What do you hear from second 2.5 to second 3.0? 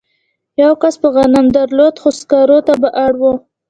ته به